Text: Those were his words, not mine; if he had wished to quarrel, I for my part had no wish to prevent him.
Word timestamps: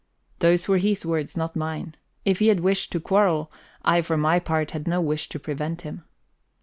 Those 0.39 0.67
were 0.67 0.79
his 0.79 1.05
words, 1.05 1.37
not 1.37 1.55
mine; 1.55 1.95
if 2.25 2.39
he 2.39 2.47
had 2.47 2.61
wished 2.61 2.91
to 2.93 2.99
quarrel, 2.99 3.51
I 3.85 4.01
for 4.01 4.17
my 4.17 4.39
part 4.39 4.71
had 4.71 4.87
no 4.87 4.99
wish 4.99 5.29
to 5.29 5.37
prevent 5.37 5.81
him. 5.81 6.05